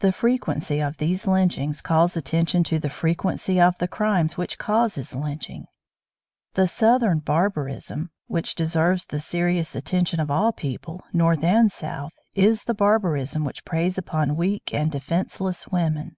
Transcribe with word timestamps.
The 0.00 0.12
frequency 0.12 0.80
of 0.82 0.98
these 0.98 1.26
lynchings 1.26 1.80
calls 1.80 2.14
attention 2.14 2.62
to 2.64 2.78
the 2.78 2.90
frequency 2.90 3.58
of 3.58 3.78
the 3.78 3.88
crimes 3.88 4.36
which 4.36 4.58
causes 4.58 5.14
lynching. 5.14 5.64
The 6.52 6.68
"Southern 6.68 7.20
barbarism" 7.20 8.10
which 8.26 8.54
deserves 8.54 9.06
the 9.06 9.18
serious 9.18 9.74
attention 9.74 10.20
of 10.20 10.30
all 10.30 10.52
people 10.52 11.02
North 11.14 11.42
and 11.42 11.72
South, 11.72 12.12
is 12.34 12.64
the 12.64 12.74
barbarism 12.74 13.44
which 13.46 13.64
preys 13.64 13.96
upon 13.96 14.36
weak 14.36 14.74
and 14.74 14.92
defenseless 14.92 15.66
women. 15.68 16.16